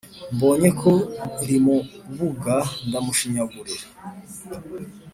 mbonye 0.33 0.69
ko 0.81 0.91
rimubaga 1.47 2.57
ndamushinyagurira, 2.87 3.85